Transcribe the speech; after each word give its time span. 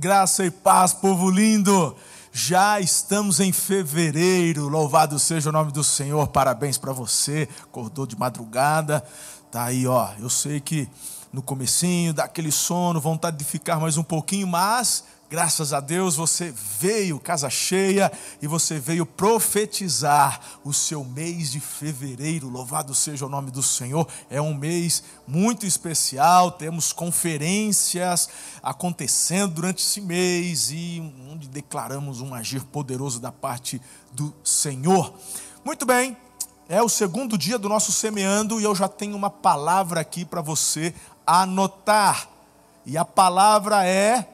Graça 0.00 0.44
e 0.44 0.50
paz, 0.52 0.92
povo 0.92 1.28
lindo. 1.28 1.96
Já 2.30 2.78
estamos 2.78 3.40
em 3.40 3.50
fevereiro. 3.50 4.68
Louvado 4.68 5.18
seja 5.18 5.48
o 5.48 5.52
nome 5.52 5.72
do 5.72 5.82
Senhor. 5.82 6.28
Parabéns 6.28 6.78
para 6.78 6.92
você. 6.92 7.48
Acordou 7.64 8.06
de 8.06 8.16
madrugada. 8.16 9.02
Tá 9.50 9.64
aí, 9.64 9.88
ó. 9.88 10.10
Eu 10.20 10.30
sei 10.30 10.60
que 10.60 10.88
no 11.32 11.42
comecinho 11.42 12.14
dá 12.14 12.26
aquele 12.26 12.52
sono, 12.52 13.00
vontade 13.00 13.38
de 13.38 13.44
ficar 13.44 13.80
mais 13.80 13.96
um 13.96 14.04
pouquinho, 14.04 14.46
mas 14.46 15.02
Graças 15.30 15.74
a 15.74 15.80
Deus 15.80 16.16
você 16.16 16.50
veio, 16.80 17.20
casa 17.20 17.50
cheia, 17.50 18.10
e 18.40 18.46
você 18.46 18.78
veio 18.78 19.04
profetizar 19.04 20.40
o 20.64 20.72
seu 20.72 21.04
mês 21.04 21.52
de 21.52 21.60
fevereiro. 21.60 22.48
Louvado 22.48 22.94
seja 22.94 23.26
o 23.26 23.28
nome 23.28 23.50
do 23.50 23.62
Senhor. 23.62 24.08
É 24.30 24.40
um 24.40 24.54
mês 24.54 25.02
muito 25.26 25.66
especial. 25.66 26.52
Temos 26.52 26.94
conferências 26.94 28.26
acontecendo 28.62 29.52
durante 29.52 29.84
esse 29.84 30.00
mês 30.00 30.70
e 30.70 31.02
onde 31.30 31.46
declaramos 31.46 32.22
um 32.22 32.32
agir 32.32 32.64
poderoso 32.64 33.20
da 33.20 33.30
parte 33.30 33.82
do 34.10 34.34
Senhor. 34.42 35.12
Muito 35.62 35.84
bem, 35.84 36.16
é 36.70 36.82
o 36.82 36.88
segundo 36.88 37.36
dia 37.36 37.58
do 37.58 37.68
nosso 37.68 37.92
semeando 37.92 38.58
e 38.58 38.64
eu 38.64 38.74
já 38.74 38.88
tenho 38.88 39.14
uma 39.14 39.28
palavra 39.28 40.00
aqui 40.00 40.24
para 40.24 40.40
você 40.40 40.94
anotar. 41.26 42.30
E 42.86 42.96
a 42.96 43.04
palavra 43.04 43.86
é 43.86 44.26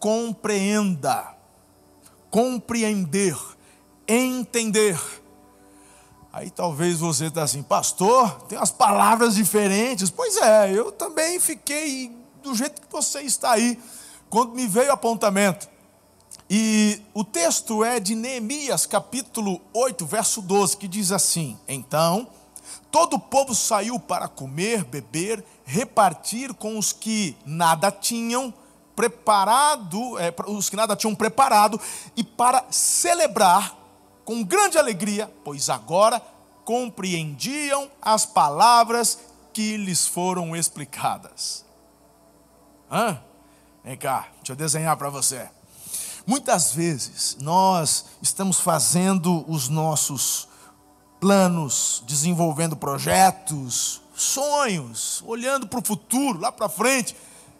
compreenda, 0.00 1.36
compreender, 2.30 3.36
entender. 4.08 4.98
Aí 6.32 6.48
talvez 6.50 6.98
você 7.00 7.26
está 7.26 7.42
assim, 7.42 7.62
pastor, 7.62 8.30
tem 8.48 8.58
as 8.58 8.70
palavras 8.70 9.34
diferentes. 9.34 10.08
Pois 10.10 10.38
é, 10.38 10.72
eu 10.72 10.90
também 10.90 11.38
fiquei 11.38 12.16
do 12.42 12.54
jeito 12.54 12.80
que 12.80 12.90
você 12.90 13.20
está 13.20 13.52
aí, 13.52 13.78
quando 14.30 14.54
me 14.54 14.66
veio 14.66 14.88
o 14.88 14.92
apontamento. 14.92 15.68
E 16.48 17.02
o 17.12 17.22
texto 17.22 17.84
é 17.84 18.00
de 18.00 18.14
Neemias, 18.14 18.86
capítulo 18.86 19.60
8, 19.74 20.06
verso 20.06 20.40
12, 20.40 20.76
que 20.78 20.88
diz 20.88 21.12
assim: 21.12 21.58
Então, 21.68 22.26
todo 22.90 23.14
o 23.14 23.20
povo 23.20 23.54
saiu 23.54 24.00
para 24.00 24.26
comer, 24.26 24.82
beber, 24.84 25.44
repartir 25.64 26.54
com 26.54 26.78
os 26.78 26.92
que 26.92 27.36
nada 27.44 27.90
tinham 27.90 28.52
preparado, 29.00 30.18
é, 30.18 30.34
os 30.46 30.68
que 30.68 30.76
nada 30.76 30.94
tinham 30.94 31.14
preparado, 31.14 31.80
e 32.14 32.22
para 32.22 32.66
celebrar 32.70 33.74
com 34.26 34.44
grande 34.44 34.76
alegria, 34.76 35.32
pois 35.42 35.70
agora 35.70 36.20
compreendiam 36.66 37.90
as 38.02 38.26
palavras 38.26 39.18
que 39.54 39.78
lhes 39.78 40.06
foram 40.06 40.54
explicadas. 40.54 41.64
Hã? 42.92 43.18
Vem 43.82 43.96
cá, 43.96 44.28
deixa 44.36 44.52
eu 44.52 44.56
desenhar 44.56 44.98
para 44.98 45.08
você. 45.08 45.48
Muitas 46.26 46.74
vezes 46.74 47.38
nós 47.40 48.04
estamos 48.20 48.60
fazendo 48.60 49.50
os 49.50 49.70
nossos 49.70 50.46
planos, 51.18 52.04
desenvolvendo 52.06 52.76
projetos, 52.76 54.02
sonhos, 54.14 55.22
olhando 55.26 55.66
para 55.66 55.80
o 55.80 55.84
futuro, 55.84 56.38
lá 56.38 56.52
para 56.52 56.68
frente, 56.68 57.16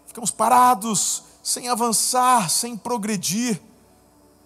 ficamos 0.07 0.31
parados 0.31 1.30
sem 1.43 1.69
avançar, 1.69 2.51
sem 2.51 2.77
progredir. 2.77 3.61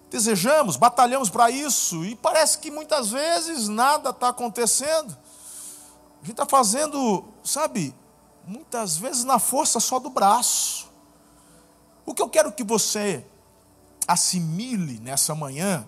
Desejamos, 0.09 0.77
batalhamos 0.77 1.29
para 1.29 1.49
isso 1.49 2.05
e 2.05 2.15
parece 2.15 2.59
que 2.59 2.71
muitas 2.71 3.09
vezes 3.09 3.67
nada 3.67 4.11
está 4.11 4.29
acontecendo. 4.29 5.17
A 6.21 6.25
gente 6.25 6.31
está 6.31 6.45
fazendo, 6.45 7.25
sabe, 7.43 7.93
muitas 8.47 8.97
vezes 8.97 9.23
na 9.23 9.39
força 9.39 9.79
só 9.79 9.99
do 9.99 10.09
braço. 10.09 10.89
O 12.05 12.13
que 12.13 12.21
eu 12.21 12.29
quero 12.29 12.51
que 12.51 12.63
você 12.63 13.25
assimile 14.07 14.99
nessa 14.99 15.33
manhã, 15.33 15.85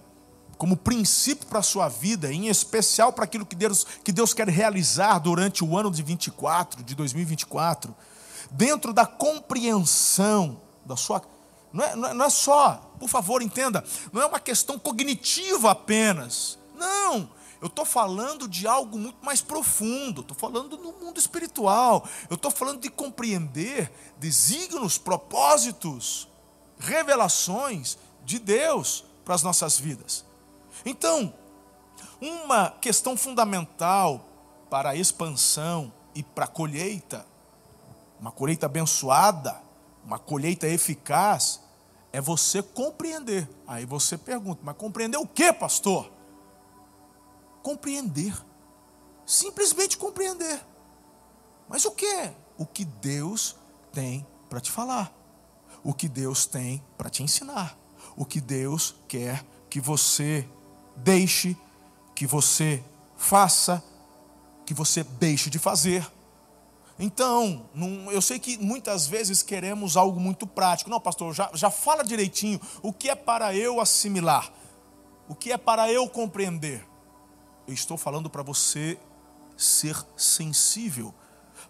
como 0.57 0.75
princípio 0.75 1.47
para 1.47 1.59
a 1.59 1.63
sua 1.63 1.87
vida, 1.87 2.33
em 2.33 2.47
especial 2.47 3.13
para 3.13 3.23
aquilo 3.23 3.45
que 3.45 3.55
Deus, 3.55 3.85
que 4.03 4.11
Deus 4.11 4.33
quer 4.33 4.49
realizar 4.49 5.19
durante 5.19 5.63
o 5.63 5.77
ano 5.77 5.91
de 5.91 6.01
24, 6.01 6.83
de 6.83 6.95
2024, 6.95 7.95
dentro 8.51 8.91
da 8.91 9.05
compreensão 9.05 10.59
da 10.87 10.95
sua. 10.95 11.21
Não 11.71 11.83
é, 11.83 11.95
não 11.95 12.25
é 12.25 12.29
só, 12.29 12.75
por 12.99 13.09
favor, 13.09 13.41
entenda, 13.41 13.83
não 14.11 14.21
é 14.21 14.25
uma 14.25 14.39
questão 14.39 14.79
cognitiva 14.79 15.71
apenas. 15.71 16.57
Não, 16.75 17.29
eu 17.61 17.67
estou 17.67 17.85
falando 17.85 18.47
de 18.47 18.67
algo 18.67 18.97
muito 18.97 19.23
mais 19.23 19.41
profundo, 19.41 20.21
estou 20.21 20.37
falando 20.37 20.77
no 20.77 20.93
mundo 20.93 21.19
espiritual, 21.19 22.07
eu 22.29 22.35
estou 22.35 22.51
falando 22.51 22.79
de 22.79 22.89
compreender 22.89 23.91
desígnios, 24.17 24.97
propósitos, 24.97 26.27
revelações 26.79 27.97
de 28.23 28.39
Deus 28.39 29.03
para 29.25 29.35
as 29.35 29.43
nossas 29.43 29.77
vidas. 29.77 30.23
Então, 30.85 31.33
uma 32.21 32.71
questão 32.71 33.17
fundamental 33.17 34.23
para 34.69 34.91
a 34.91 34.95
expansão 34.95 35.91
e 36.13 36.23
para 36.23 36.45
a 36.45 36.47
colheita, 36.47 37.25
uma 38.19 38.31
colheita 38.31 38.67
abençoada, 38.67 39.66
uma 40.07 40.17
colheita 40.17 40.65
eficaz 40.65 41.59
é 42.13 42.21
você 42.21 42.63
compreender. 42.63 43.47
Aí 43.67 43.85
você 43.85 44.17
pergunta, 44.17 44.61
mas 44.63 44.77
compreender 44.77 45.17
o 45.17 45.27
que, 45.27 45.51
pastor? 45.51 46.09
Compreender. 47.61 48.33
Simplesmente 49.25 49.97
compreender. 49.97 50.65
Mas 51.67 51.83
o 51.83 51.91
que? 51.91 52.31
O 52.57 52.65
que 52.65 52.85
Deus 52.85 53.57
tem 53.91 54.25
para 54.49 54.61
te 54.61 54.71
falar. 54.71 55.13
O 55.83 55.93
que 55.93 56.07
Deus 56.07 56.45
tem 56.45 56.81
para 56.97 57.09
te 57.09 57.21
ensinar. 57.21 57.77
O 58.15 58.23
que 58.23 58.39
Deus 58.39 58.95
quer 59.09 59.45
que 59.69 59.81
você 59.81 60.47
deixe, 60.95 61.57
que 62.15 62.25
você 62.25 62.81
faça, 63.17 63.83
que 64.65 64.73
você 64.73 65.03
deixe 65.03 65.49
de 65.49 65.59
fazer. 65.59 66.09
Então, 66.99 67.69
eu 68.11 68.21
sei 68.21 68.39
que 68.39 68.57
muitas 68.57 69.07
vezes 69.07 69.43
queremos 69.43 69.95
algo 69.95 70.19
muito 70.19 70.47
prático. 70.47 70.89
Não, 70.89 70.99
pastor, 70.99 71.33
já, 71.33 71.49
já 71.53 71.69
fala 71.69 72.03
direitinho 72.03 72.59
o 72.81 72.91
que 72.91 73.09
é 73.09 73.15
para 73.15 73.55
eu 73.55 73.79
assimilar, 73.79 74.51
o 75.27 75.35
que 75.35 75.51
é 75.51 75.57
para 75.57 75.91
eu 75.91 76.09
compreender. 76.09 76.83
Eu 77.67 77.73
estou 77.73 77.97
falando 77.97 78.29
para 78.29 78.41
você 78.41 78.97
ser 79.55 79.95
sensível, 80.15 81.13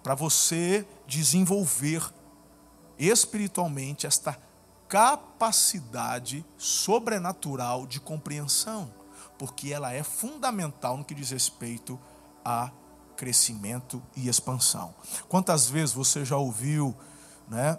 para 0.02 0.16
você 0.16 0.86
desenvolver 1.06 2.04
espiritualmente 2.98 4.08
esta 4.08 4.38
capacidade 4.88 6.46
sobrenatural 6.58 7.86
de 7.86 8.00
compreensão, 8.00 8.94
porque 9.38 9.74
ela 9.74 9.92
é 9.94 10.04
fundamental 10.04 10.98
no 10.98 11.04
que 11.04 11.14
diz 11.14 11.32
respeito 11.32 12.00
a 12.46 12.72
crescimento 13.18 14.02
e 14.16 14.30
expansão. 14.30 14.94
Quantas 15.28 15.68
vezes 15.68 15.94
você 15.94 16.24
já 16.24 16.38
ouviu, 16.38 16.96
né, 17.48 17.78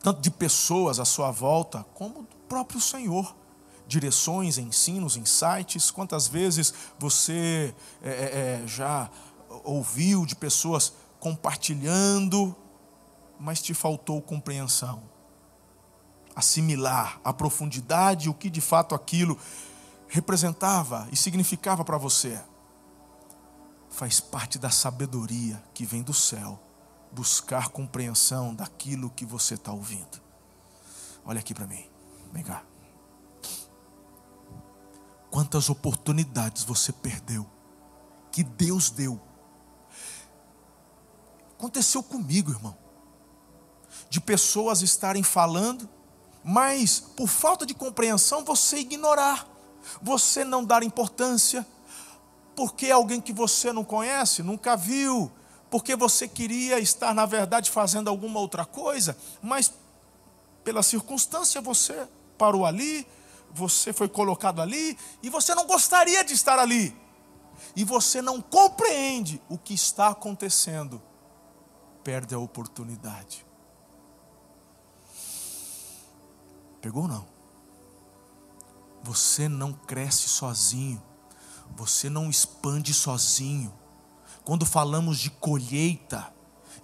tanto 0.00 0.20
de 0.20 0.30
pessoas 0.30 0.98
à 0.98 1.04
sua 1.04 1.30
volta, 1.30 1.84
como 1.92 2.22
do 2.22 2.36
próprio 2.48 2.80
Senhor, 2.80 3.34
direções, 3.86 4.56
ensinos, 4.56 5.16
insights? 5.16 5.90
Quantas 5.90 6.28
vezes 6.28 6.72
você 6.98 7.74
é, 8.00 8.10
é, 8.10 8.62
é 8.62 8.66
já 8.66 9.10
ouviu 9.64 10.24
de 10.24 10.36
pessoas 10.36 10.94
compartilhando, 11.18 12.56
mas 13.38 13.60
te 13.60 13.74
faltou 13.74 14.22
compreensão? 14.22 15.02
Assimilar 16.34 17.20
a 17.22 17.32
profundidade, 17.32 18.30
o 18.30 18.34
que 18.34 18.48
de 18.48 18.60
fato 18.60 18.94
aquilo 18.94 19.38
representava 20.08 21.08
e 21.10 21.16
significava 21.16 21.84
para 21.84 21.98
você 21.98 22.40
faz 23.92 24.18
parte 24.18 24.58
da 24.58 24.70
sabedoria 24.70 25.62
que 25.74 25.84
vem 25.84 26.02
do 26.02 26.14
céu, 26.14 26.58
buscar 27.12 27.68
compreensão 27.68 28.54
daquilo 28.54 29.10
que 29.10 29.24
você 29.24 29.54
está 29.54 29.70
ouvindo. 29.70 30.20
Olha 31.24 31.40
aqui 31.40 31.54
para 31.54 31.66
mim, 31.66 31.84
vem 32.32 32.42
cá. 32.42 32.64
Quantas 35.30 35.68
oportunidades 35.68 36.64
você 36.64 36.90
perdeu, 36.90 37.46
que 38.30 38.42
Deus 38.42 38.88
deu. 38.88 39.20
Aconteceu 41.58 42.02
comigo, 42.02 42.50
irmão, 42.50 42.76
de 44.08 44.20
pessoas 44.20 44.80
estarem 44.80 45.22
falando, 45.22 45.88
mas 46.42 46.98
por 46.98 47.28
falta 47.28 47.66
de 47.66 47.74
compreensão 47.74 48.42
você 48.42 48.78
ignorar, 48.78 49.46
você 50.00 50.44
não 50.44 50.64
dar 50.64 50.82
importância, 50.82 51.66
porque 52.54 52.90
alguém 52.90 53.20
que 53.20 53.32
você 53.32 53.72
não 53.72 53.84
conhece, 53.84 54.42
nunca 54.42 54.76
viu, 54.76 55.30
porque 55.70 55.96
você 55.96 56.28
queria 56.28 56.78
estar, 56.78 57.14
na 57.14 57.24
verdade, 57.24 57.70
fazendo 57.70 58.08
alguma 58.08 58.38
outra 58.40 58.64
coisa, 58.64 59.16
mas 59.40 59.72
pela 60.62 60.82
circunstância 60.82 61.60
você 61.60 62.06
parou 62.36 62.66
ali, 62.66 63.06
você 63.50 63.92
foi 63.92 64.08
colocado 64.08 64.60
ali, 64.60 64.98
e 65.22 65.30
você 65.30 65.54
não 65.54 65.66
gostaria 65.66 66.22
de 66.24 66.34
estar 66.34 66.58
ali, 66.58 66.94
e 67.74 67.84
você 67.84 68.20
não 68.20 68.40
compreende 68.40 69.40
o 69.48 69.56
que 69.56 69.74
está 69.74 70.08
acontecendo, 70.08 71.00
perde 72.04 72.34
a 72.34 72.38
oportunidade. 72.38 73.46
Pegou 76.80 77.06
não? 77.06 77.24
Você 79.02 79.48
não 79.48 79.72
cresce 79.72 80.28
sozinho. 80.28 81.02
Você 81.76 82.08
não 82.08 82.30
expande 82.30 82.92
sozinho. 82.92 83.72
Quando 84.44 84.66
falamos 84.66 85.18
de 85.18 85.30
colheita, 85.30 86.32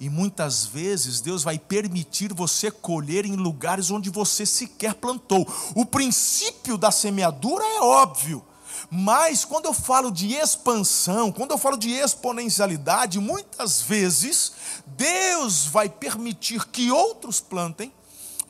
e 0.00 0.08
muitas 0.08 0.64
vezes 0.64 1.20
Deus 1.20 1.42
vai 1.42 1.58
permitir 1.58 2.32
você 2.32 2.70
colher 2.70 3.24
em 3.24 3.34
lugares 3.34 3.90
onde 3.90 4.10
você 4.10 4.46
sequer 4.46 4.94
plantou. 4.94 5.46
O 5.74 5.84
princípio 5.84 6.78
da 6.78 6.90
semeadura 6.90 7.64
é 7.64 7.80
óbvio. 7.80 8.44
Mas 8.90 9.44
quando 9.44 9.66
eu 9.66 9.74
falo 9.74 10.10
de 10.10 10.34
expansão, 10.34 11.32
quando 11.32 11.50
eu 11.50 11.58
falo 11.58 11.76
de 11.76 11.90
exponencialidade, 11.90 13.18
muitas 13.18 13.82
vezes 13.82 14.52
Deus 14.86 15.66
vai 15.66 15.88
permitir 15.88 16.64
que 16.68 16.90
outros 16.90 17.40
plantem 17.40 17.92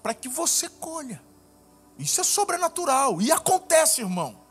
para 0.02 0.12
que 0.12 0.29
você 0.29 0.69
colha. 0.69 1.23
Isso 1.99 2.20
é 2.20 2.25
sobrenatural 2.25 3.23
e 3.23 3.32
acontece, 3.32 4.02
irmão. 4.02 4.48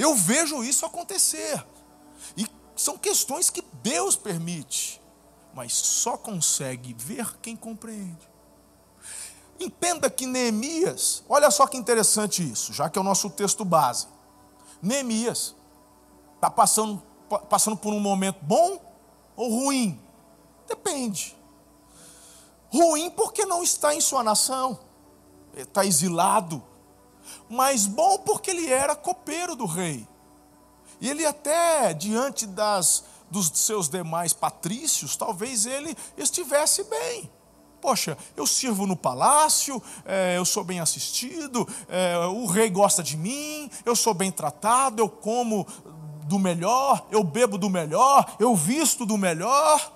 Eu 0.00 0.14
vejo 0.14 0.64
isso 0.64 0.86
acontecer. 0.86 1.62
E 2.34 2.46
são 2.74 2.96
questões 2.96 3.50
que 3.50 3.62
Deus 3.82 4.16
permite, 4.16 4.98
mas 5.52 5.74
só 5.74 6.16
consegue 6.16 6.94
ver 6.94 7.36
quem 7.42 7.54
compreende. 7.54 8.26
Entenda 9.60 10.08
que 10.08 10.24
Neemias, 10.24 11.22
olha 11.28 11.50
só 11.50 11.66
que 11.66 11.76
interessante 11.76 12.42
isso, 12.42 12.72
já 12.72 12.88
que 12.88 12.98
é 12.98 13.02
o 13.02 13.04
nosso 13.04 13.28
texto 13.28 13.62
base. 13.62 14.06
Neemias 14.80 15.54
está 16.36 16.50
passando, 16.50 17.02
passando 17.50 17.76
por 17.76 17.92
um 17.92 18.00
momento 18.00 18.38
bom 18.40 18.80
ou 19.36 19.50
ruim? 19.50 20.00
Depende. 20.66 21.36
Ruim 22.72 23.10
porque 23.10 23.44
não 23.44 23.62
está 23.62 23.94
em 23.94 24.00
sua 24.00 24.22
nação, 24.22 24.80
está 25.54 25.84
exilado. 25.84 26.69
Mas 27.48 27.86
bom 27.86 28.18
porque 28.18 28.50
ele 28.50 28.70
era 28.70 28.94
copeiro 28.94 29.54
do 29.56 29.66
rei. 29.66 30.06
E 31.00 31.08
ele 31.08 31.24
até 31.24 31.94
diante 31.94 32.46
das 32.46 33.04
dos 33.30 33.50
seus 33.54 33.88
demais 33.88 34.32
patrícios, 34.32 35.16
talvez 35.16 35.64
ele 35.64 35.96
estivesse 36.18 36.82
bem. 36.84 37.30
Poxa, 37.80 38.18
eu 38.36 38.46
sirvo 38.46 38.86
no 38.86 38.96
palácio, 38.96 39.82
é, 40.04 40.36
eu 40.36 40.44
sou 40.44 40.62
bem 40.62 40.80
assistido, 40.80 41.66
é, 41.88 42.18
o 42.26 42.44
rei 42.44 42.68
gosta 42.68 43.02
de 43.02 43.16
mim, 43.16 43.70
eu 43.86 43.96
sou 43.96 44.12
bem 44.12 44.30
tratado, 44.30 45.00
eu 45.00 45.08
como 45.08 45.66
do 46.24 46.38
melhor, 46.38 47.06
eu 47.10 47.24
bebo 47.24 47.56
do 47.56 47.70
melhor, 47.70 48.36
eu 48.38 48.54
visto 48.54 49.06
do 49.06 49.16
melhor. 49.16 49.92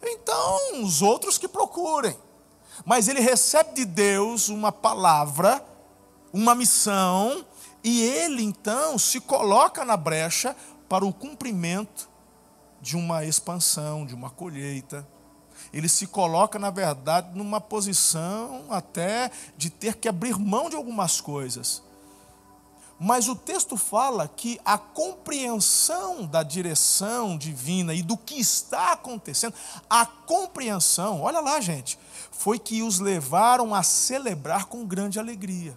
Então, 0.00 0.82
os 0.84 1.02
outros 1.02 1.38
que 1.38 1.48
procurem. 1.48 2.16
Mas 2.84 3.08
ele 3.08 3.20
recebe 3.20 3.74
de 3.74 3.84
Deus 3.84 4.48
uma 4.48 4.70
palavra, 4.70 5.64
uma 6.32 6.54
missão, 6.54 7.44
e 7.82 8.02
ele 8.02 8.42
então 8.42 8.98
se 8.98 9.20
coloca 9.20 9.84
na 9.84 9.96
brecha 9.96 10.54
para 10.88 11.04
o 11.04 11.12
cumprimento 11.12 12.08
de 12.80 12.96
uma 12.96 13.24
expansão, 13.24 14.06
de 14.06 14.14
uma 14.14 14.30
colheita 14.30 15.06
ele 15.72 15.88
se 15.88 16.06
coloca, 16.06 16.58
na 16.58 16.70
verdade, 16.70 17.36
numa 17.36 17.60
posição 17.60 18.66
até 18.70 19.30
de 19.56 19.70
ter 19.70 19.96
que 19.96 20.08
abrir 20.08 20.38
mão 20.38 20.70
de 20.70 20.76
algumas 20.76 21.20
coisas. 21.20 21.82
Mas 22.98 23.28
o 23.28 23.36
texto 23.36 23.76
fala 23.76 24.26
que 24.26 24.58
a 24.64 24.76
compreensão 24.76 26.26
da 26.26 26.42
direção 26.42 27.38
divina 27.38 27.94
e 27.94 28.02
do 28.02 28.16
que 28.16 28.40
está 28.40 28.92
acontecendo, 28.92 29.54
a 29.88 30.04
compreensão, 30.04 31.22
olha 31.22 31.38
lá, 31.38 31.60
gente, 31.60 31.96
foi 32.32 32.58
que 32.58 32.82
os 32.82 32.98
levaram 32.98 33.72
a 33.72 33.84
celebrar 33.84 34.64
com 34.64 34.84
grande 34.84 35.18
alegria. 35.18 35.76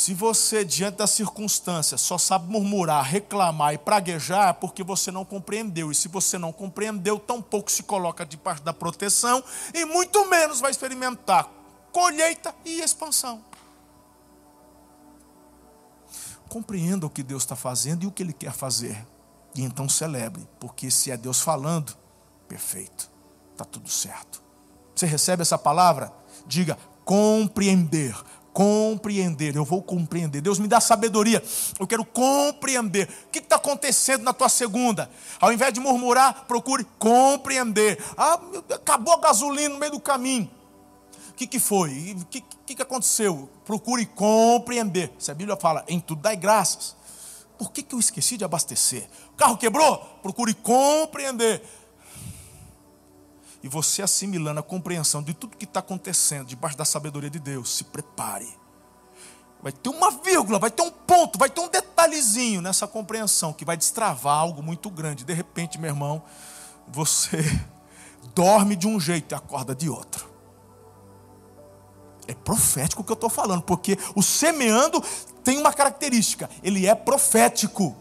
Se 0.00 0.14
você, 0.14 0.64
diante 0.64 0.96
das 0.96 1.10
circunstâncias, 1.10 2.00
só 2.00 2.16
sabe 2.16 2.50
murmurar, 2.50 3.04
reclamar 3.04 3.74
e 3.74 3.78
praguejar, 3.78 4.48
é 4.48 4.52
porque 4.54 4.82
você 4.82 5.10
não 5.10 5.26
compreendeu. 5.26 5.92
E 5.92 5.94
se 5.94 6.08
você 6.08 6.38
não 6.38 6.54
compreendeu, 6.54 7.18
tampouco 7.18 7.70
se 7.70 7.82
coloca 7.82 8.24
debaixo 8.24 8.62
da 8.62 8.72
proteção 8.72 9.44
e 9.74 9.84
muito 9.84 10.24
menos 10.24 10.58
vai 10.58 10.70
experimentar 10.70 11.50
colheita 11.92 12.54
e 12.64 12.80
expansão. 12.80 13.44
Compreenda 16.48 17.04
o 17.04 17.10
que 17.10 17.22
Deus 17.22 17.42
está 17.42 17.54
fazendo 17.54 18.04
e 18.04 18.06
o 18.06 18.10
que 18.10 18.22
Ele 18.22 18.32
quer 18.32 18.54
fazer. 18.54 19.06
E 19.54 19.60
então 19.60 19.86
celebre, 19.86 20.48
porque 20.58 20.90
se 20.90 21.10
é 21.10 21.16
Deus 21.18 21.42
falando, 21.42 21.94
perfeito, 22.48 23.10
está 23.52 23.66
tudo 23.66 23.90
certo. 23.90 24.42
Você 24.94 25.04
recebe 25.04 25.42
essa 25.42 25.58
palavra? 25.58 26.10
Diga 26.46 26.78
compreender 27.04 28.16
compreender. 28.52 29.56
Eu 29.56 29.64
vou 29.64 29.82
compreender. 29.82 30.40
Deus 30.40 30.58
me 30.58 30.68
dá 30.68 30.80
sabedoria. 30.80 31.42
Eu 31.78 31.86
quero 31.86 32.04
compreender. 32.04 33.08
O 33.26 33.30
que 33.30 33.38
está 33.38 33.56
acontecendo 33.56 34.22
na 34.22 34.32
tua 34.32 34.48
segunda? 34.48 35.10
Ao 35.40 35.52
invés 35.52 35.72
de 35.72 35.80
murmurar, 35.80 36.44
procure 36.46 36.84
compreender. 36.98 38.02
Ah, 38.16 38.40
acabou 38.74 39.14
a 39.14 39.20
gasolina 39.20 39.70
no 39.70 39.78
meio 39.78 39.92
do 39.92 40.00
caminho. 40.00 40.50
O 41.30 41.34
que, 41.34 41.46
que 41.46 41.58
foi? 41.58 42.16
O 42.20 42.26
que, 42.26 42.44
que, 42.66 42.74
que 42.74 42.82
aconteceu? 42.82 43.48
Procure 43.64 44.04
compreender. 44.06 45.12
Se 45.18 45.30
a 45.30 45.34
Bíblia 45.34 45.56
fala, 45.56 45.84
em 45.88 45.98
tudo 46.00 46.22
dai 46.22 46.36
graças. 46.36 46.96
Por 47.56 47.72
que, 47.72 47.82
que 47.82 47.94
eu 47.94 47.98
esqueci 47.98 48.36
de 48.36 48.44
abastecer? 48.44 49.06
O 49.34 49.36
carro 49.36 49.56
quebrou? 49.56 49.98
Procure 50.22 50.54
compreender 50.54 51.62
e 53.62 53.68
você 53.68 54.02
assimilando 54.02 54.60
a 54.60 54.62
compreensão 54.62 55.22
de 55.22 55.34
tudo 55.34 55.56
que 55.56 55.64
está 55.64 55.80
acontecendo 55.80 56.46
debaixo 56.46 56.76
da 56.76 56.84
sabedoria 56.84 57.28
de 57.28 57.38
Deus, 57.38 57.76
se 57.76 57.84
prepare. 57.84 58.48
Vai 59.62 59.72
ter 59.72 59.90
uma 59.90 60.10
vírgula, 60.10 60.58
vai 60.58 60.70
ter 60.70 60.82
um 60.82 60.90
ponto, 60.90 61.38
vai 61.38 61.50
ter 61.50 61.60
um 61.60 61.68
detalhezinho 61.68 62.62
nessa 62.62 62.86
compreensão 62.86 63.52
que 63.52 63.64
vai 63.64 63.76
destravar 63.76 64.38
algo 64.38 64.62
muito 64.62 64.88
grande. 64.88 65.24
De 65.24 65.34
repente, 65.34 65.78
meu 65.78 65.90
irmão, 65.90 66.22
você 66.88 67.38
dorme 68.34 68.74
de 68.74 68.88
um 68.88 68.98
jeito 68.98 69.32
e 69.32 69.36
acorda 69.36 69.74
de 69.74 69.90
outro. 69.90 70.30
É 72.26 72.34
profético 72.34 73.02
o 73.02 73.04
que 73.04 73.12
eu 73.12 73.14
estou 73.14 73.28
falando, 73.28 73.62
porque 73.62 73.98
o 74.14 74.22
semeando 74.22 75.02
tem 75.44 75.58
uma 75.58 75.72
característica, 75.72 76.48
ele 76.62 76.86
é 76.86 76.94
profético. 76.94 77.94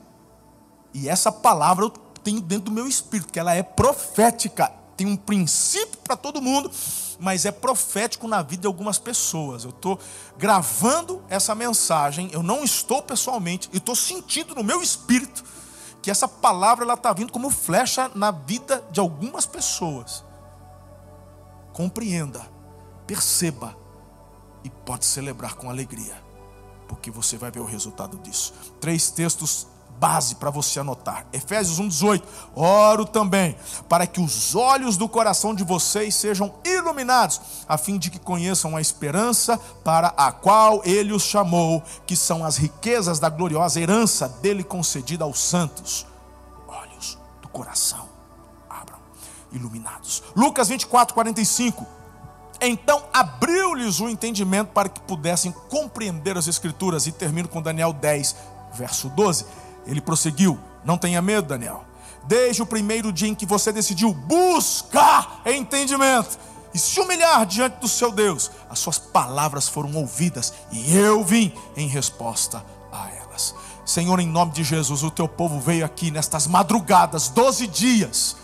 E 0.93 1.09
essa 1.09 1.31
palavra 1.31 1.85
eu 1.85 1.89
tenho 1.89 2.39
dentro 2.39 2.65
do 2.65 2.71
meu 2.71 2.87
espírito, 2.87 3.33
que 3.33 3.39
ela 3.39 3.53
é 3.53 3.63
profética 3.63 4.78
tem 4.99 5.07
um 5.07 5.15
princípio 5.15 5.97
para 6.03 6.17
todo 6.17 6.41
mundo, 6.41 6.69
mas 7.17 7.45
é 7.45 7.51
profético 7.51 8.27
na 8.27 8.41
vida 8.41 8.63
de 8.63 8.67
algumas 8.67 8.99
pessoas. 8.99 9.63
Eu 9.63 9.69
estou 9.69 9.97
gravando 10.37 11.23
essa 11.29 11.55
mensagem, 11.55 12.29
eu 12.33 12.43
não 12.43 12.65
estou 12.65 13.01
pessoalmente, 13.01 13.69
e 13.71 13.77
estou 13.77 13.95
sentindo 13.95 14.53
no 14.53 14.61
meu 14.61 14.83
espírito 14.83 15.41
que 16.01 16.11
essa 16.11 16.27
palavra 16.27 16.83
ela 16.83 16.95
está 16.95 17.13
vindo 17.13 17.31
como 17.31 17.49
flecha 17.49 18.11
na 18.13 18.29
vida 18.29 18.83
de 18.91 18.99
algumas 18.99 19.45
pessoas. 19.45 20.25
Compreenda, 21.71 22.45
perceba 23.07 23.77
e 24.65 24.69
pode 24.69 25.05
celebrar 25.05 25.55
com 25.55 25.69
alegria, 25.69 26.21
porque 26.89 27.09
você 27.09 27.37
vai 27.37 27.49
ver 27.49 27.61
o 27.61 27.65
resultado 27.65 28.17
disso. 28.17 28.53
Três 28.81 29.09
textos 29.09 29.65
base 29.99 30.35
para 30.35 30.49
você 30.49 30.79
anotar. 30.79 31.25
Efésios 31.33 31.79
1:18. 31.79 32.23
Oro 32.55 33.05
também 33.05 33.55
para 33.87 34.07
que 34.07 34.21
os 34.21 34.55
olhos 34.55 34.97
do 34.97 35.09
coração 35.09 35.53
de 35.53 35.63
vocês 35.63 36.15
sejam 36.15 36.53
iluminados, 36.63 37.41
a 37.67 37.77
fim 37.77 37.97
de 37.97 38.09
que 38.09 38.19
conheçam 38.19 38.75
a 38.75 38.81
esperança 38.81 39.57
para 39.83 40.13
a 40.17 40.31
qual 40.31 40.81
ele 40.85 41.13
os 41.13 41.23
chamou, 41.23 41.83
que 42.05 42.15
são 42.15 42.45
as 42.45 42.57
riquezas 42.57 43.19
da 43.19 43.29
gloriosa 43.29 43.79
herança 43.79 44.29
dele 44.41 44.63
concedida 44.63 45.23
aos 45.23 45.39
santos. 45.39 46.05
Olhos 46.67 47.17
do 47.41 47.47
coração 47.49 48.07
abram, 48.69 48.99
iluminados. 49.51 50.23
Lucas 50.35 50.69
24:45. 50.69 51.85
Então 52.61 53.03
abriu-lhes 53.13 53.99
o 54.01 54.09
entendimento 54.09 54.71
para 54.73 54.89
que 54.89 54.99
pudessem 55.01 55.53
compreender 55.69 56.37
as 56.37 56.47
Escrituras. 56.47 57.07
E 57.07 57.11
termino 57.11 57.47
com 57.47 57.61
Daniel 57.61 57.93
10, 57.93 58.35
verso 58.73 59.09
12. 59.09 59.45
Ele 59.89 59.99
prosseguiu: 60.01 60.59
Não 60.85 60.97
tenha 60.97 61.21
medo, 61.21 61.47
Daniel. 61.47 61.83
Desde 62.25 62.61
o 62.61 62.65
primeiro 62.65 63.11
dia 63.11 63.27
em 63.27 63.35
que 63.35 63.45
você 63.45 63.71
decidiu 63.71 64.13
buscar 64.13 65.41
entendimento 65.45 66.37
e 66.73 66.77
se 66.77 66.99
humilhar 66.99 67.45
diante 67.45 67.77
do 67.77 67.87
seu 67.87 68.11
Deus, 68.11 68.51
as 68.69 68.77
suas 68.77 68.99
palavras 68.99 69.67
foram 69.67 69.91
ouvidas 69.95 70.53
e 70.71 70.95
eu 70.95 71.23
vim 71.23 71.51
em 71.75 71.87
resposta 71.87 72.63
a 72.91 73.09
elas. 73.09 73.55
Senhor, 73.83 74.19
em 74.19 74.27
nome 74.27 74.51
de 74.51 74.63
Jesus, 74.63 75.01
o 75.01 75.09
teu 75.09 75.27
povo 75.27 75.59
veio 75.59 75.83
aqui 75.83 76.11
nestas 76.11 76.45
madrugadas, 76.45 77.29
12 77.29 77.65
dias, 77.65 78.35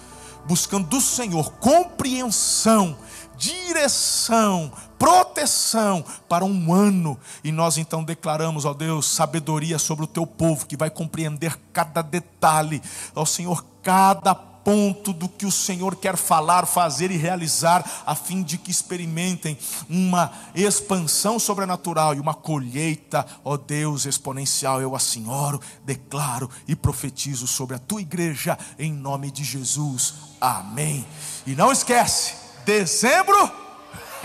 buscando 0.45 0.87
do 0.87 0.99
Senhor 0.99 1.51
compreensão, 1.59 2.97
direção, 3.37 4.71
proteção 4.97 6.03
para 6.27 6.45
um 6.45 6.73
ano. 6.73 7.19
E 7.43 7.51
nós 7.51 7.77
então 7.77 8.03
declaramos, 8.03 8.65
ó 8.65 8.73
Deus, 8.73 9.07
sabedoria 9.07 9.77
sobre 9.79 10.05
o 10.05 10.07
teu 10.07 10.25
povo 10.25 10.65
que 10.65 10.77
vai 10.77 10.89
compreender 10.89 11.57
cada 11.71 12.01
detalhe, 12.01 12.81
ó 13.15 13.25
Senhor, 13.25 13.65
cada 13.81 14.33
ponto 14.65 15.13
do 15.13 15.29
que 15.29 15.45
o 15.45 15.51
Senhor 15.51 15.95
quer 15.95 16.17
falar, 16.17 16.65
fazer 16.65 17.11
e 17.11 17.17
realizar, 17.17 18.03
a 18.03 18.15
fim 18.15 18.41
de 18.41 18.57
que 18.57 18.71
experimentem 18.71 19.55
uma 19.87 20.31
expansão 20.55 21.37
sobrenatural 21.37 22.15
e 22.15 22.19
uma 22.19 22.33
colheita, 22.33 23.23
ó 23.43 23.55
Deus, 23.55 24.07
exponencial. 24.07 24.81
Eu 24.81 24.95
assim 24.95 25.29
oro, 25.29 25.61
declaro 25.85 26.49
e 26.67 26.75
profetizo 26.75 27.45
sobre 27.45 27.75
a 27.75 27.79
tua 27.79 28.01
igreja, 28.01 28.57
em 28.79 28.91
nome 28.91 29.29
de 29.29 29.43
Jesus. 29.43 30.15
Amém. 30.41 31.05
E 31.45 31.53
não 31.53 31.71
esquece, 31.71 32.33
dezembro, 32.65 33.64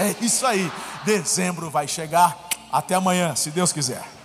é 0.00 0.16
isso 0.20 0.46
aí, 0.46 0.70
dezembro 1.04 1.70
vai 1.70 1.86
chegar. 1.86 2.36
Até 2.72 2.94
amanhã, 2.94 3.34
se 3.34 3.50
Deus 3.50 3.72
quiser. 3.72 4.19